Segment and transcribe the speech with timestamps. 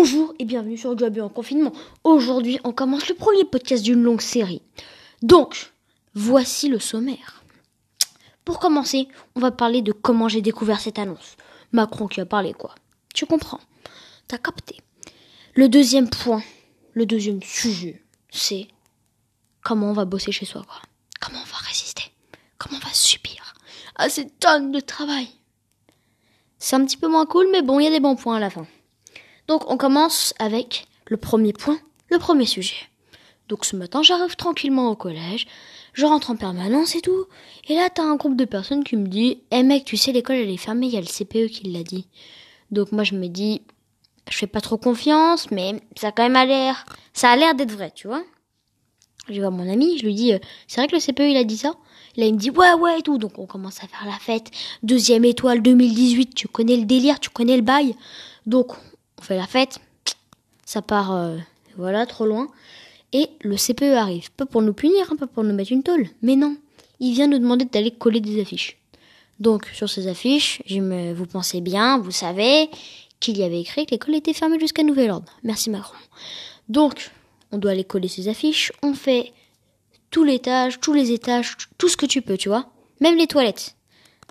[0.00, 1.72] Bonjour et bienvenue sur Job en confinement.
[2.04, 4.62] Aujourd'hui, on commence le premier podcast d'une longue série.
[5.22, 5.72] Donc,
[6.14, 7.42] voici le sommaire.
[8.44, 11.36] Pour commencer, on va parler de comment j'ai découvert cette annonce.
[11.72, 12.76] Macron qui a parlé quoi
[13.12, 13.58] Tu comprends
[14.28, 14.76] T'as capté.
[15.56, 16.44] Le deuxième point,
[16.92, 18.68] le deuxième sujet, c'est
[19.64, 20.80] comment on va bosser chez soi quoi.
[21.20, 22.04] Comment on va résister
[22.56, 23.52] Comment on va subir
[23.96, 25.26] à ces tonnes de travail
[26.60, 28.40] C'est un petit peu moins cool, mais bon, il y a des bons points à
[28.40, 28.64] la fin.
[29.48, 31.78] Donc on commence avec le premier point,
[32.10, 32.76] le premier sujet.
[33.48, 35.46] Donc ce matin, j'arrive tranquillement au collège,
[35.94, 37.24] je rentre en permanence et tout,
[37.66, 40.36] et là t'as un groupe de personnes qui me dit Eh mec, tu sais, l'école
[40.36, 42.06] elle est fermée, il y a le CPE qui l'a dit.
[42.70, 43.62] Donc moi je me dis
[44.30, 46.84] Je fais pas trop confiance, mais ça quand même a l'air.
[47.14, 48.22] Ça a l'air d'être vrai, tu vois.
[49.30, 51.44] Je vois mon ami, je lui dis euh, C'est vrai que le CPE il a
[51.44, 51.74] dit ça?
[52.16, 53.16] Là il me dit Ouais, ouais et tout.
[53.16, 54.50] Donc on commence à faire la fête.
[54.82, 57.94] Deuxième étoile 2018, tu connais le délire, tu connais le bail.
[58.46, 58.72] Donc
[59.18, 59.78] on fait la fête,
[60.64, 61.36] ça part, euh,
[61.76, 62.48] voilà, trop loin.
[63.12, 66.08] Et le CPE arrive, pas pour nous punir, un peu pour nous mettre une tôle,
[66.20, 66.56] mais non,
[67.00, 68.76] il vient nous demander d'aller coller des affiches.
[69.40, 72.68] Donc sur ces affiches, vous pensez bien, vous savez
[73.20, 75.32] qu'il y avait écrit que l'école était fermée jusqu'à nouvel ordre.
[75.42, 75.96] Merci Macron.
[76.68, 77.10] Donc
[77.50, 79.32] on doit aller coller ces affiches, on fait
[80.10, 82.66] tout l'étage, tous les étages, tout ce que tu peux, tu vois,
[83.00, 83.74] même les toilettes.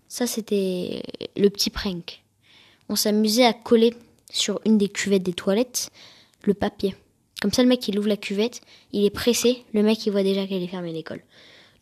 [0.08, 1.02] Ça c'était
[1.36, 2.22] le petit prank.
[2.88, 3.94] On s'amusait à coller
[4.32, 5.90] sur une des cuvettes des toilettes
[6.44, 6.94] le papier.
[7.40, 8.60] Comme ça, le mec, il ouvre la cuvette,
[8.92, 11.22] il est pressé, le mec, il voit déjà qu'elle est fermée l'école.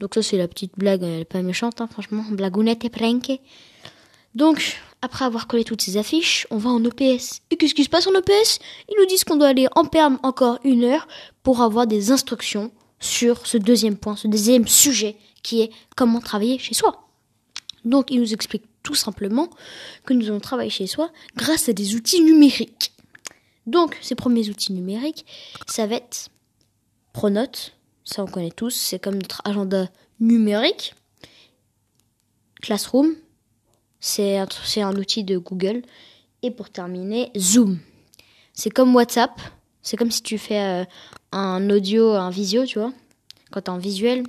[0.01, 3.41] Donc ça, c'est la petite blague, elle est pas méchante, hein, franchement, blagounette et prank.
[4.35, 7.41] Donc, après avoir collé toutes ces affiches, on va en EPS.
[7.51, 8.59] Et qu'est-ce qui se passe en EPS
[8.91, 11.09] Ils nous disent qu'on doit aller en perme encore une heure
[11.43, 16.59] pour avoir des instructions sur ce deuxième point, ce deuxième sujet, qui est comment travailler
[16.59, 17.06] chez soi.
[17.87, 19.49] Donc, ils nous expliquent tout simplement
[20.05, 22.93] que nous allons travailler chez soi grâce à des outils numériques.
[23.67, 25.25] Donc, ces premiers outils numériques,
[25.67, 26.29] ça va être
[27.13, 27.73] Pronote,
[28.05, 29.89] ça on connaît tous, c'est comme notre agenda
[30.21, 30.95] numérique.
[32.61, 33.15] Classroom,
[34.01, 35.81] c'est un, outil de Google.
[36.43, 37.79] Et pour terminer, Zoom.
[38.53, 39.33] C'est comme WhatsApp,
[39.81, 40.85] c'est comme si tu fais euh,
[41.33, 42.93] un audio, un visio, tu vois,
[43.51, 44.25] quand tu en visuel.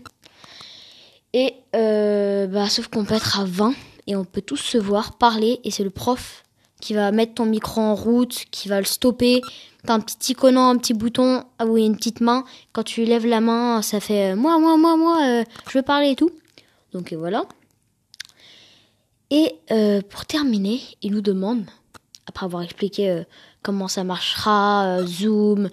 [1.34, 3.74] Et euh, bah, sauf qu'on peut être à 20
[4.08, 6.44] et on peut tous se voir, parler, et c'est le prof
[6.82, 9.42] qui va mettre ton micro en route, qui va le stopper.
[9.86, 12.44] T'as un petit iconant, un petit bouton, ah oui, une petite main.
[12.74, 15.84] Quand tu lèves la main, ça fait euh, moi, moi, moi, moi, euh, je veux
[15.84, 16.32] parler et tout.
[16.94, 17.46] Donc voilà.
[19.30, 21.66] Et euh, pour terminer, il nous demande,
[22.28, 23.24] après avoir expliqué
[23.62, 25.70] comment ça marchera, Zoom,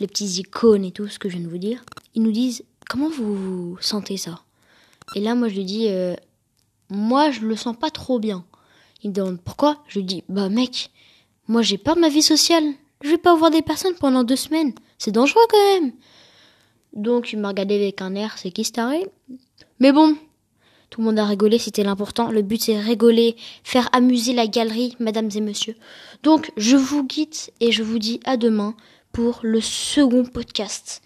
[0.00, 1.82] les petits icônes et tout ce que je viens de vous dire,
[2.14, 4.40] ils nous disent comment vous sentez ça?
[5.14, 5.88] Et là, moi, je lui dis
[6.90, 8.44] moi, je le sens pas trop bien.
[9.02, 9.82] Il me demande pourquoi?
[9.88, 10.90] Je lui dis, bah mec,
[11.46, 12.64] moi j'ai de ma vie sociale.
[13.02, 14.72] Je vais pas voir des personnes pendant deux semaines.
[14.98, 15.92] C'est dangereux quand même.
[16.94, 19.06] Donc il m'a regardé avec un air, c'est qui staré
[19.78, 20.16] Mais bon,
[20.90, 22.30] tout le monde a rigolé, c'était l'important.
[22.30, 25.76] Le but c'est rigoler, faire amuser la galerie, mesdames et messieurs.
[26.22, 28.74] Donc je vous quitte et je vous dis à demain
[29.12, 31.02] pour le second podcast.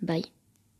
[0.00, 0.31] Bye.